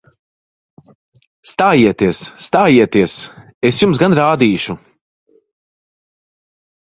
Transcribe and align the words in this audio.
Stājieties! 1.51 2.21
Stājieties! 2.45 3.13
Es 3.71 3.83
jums 3.85 4.01
gan 4.05 4.17
rādīšu! 4.21 4.77